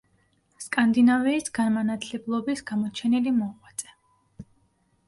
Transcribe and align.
სკანდინავიის 0.63 1.53
განმანათლებლობის 1.59 2.65
გამოჩენილი 2.73 3.37
მოღვაწე. 3.39 3.97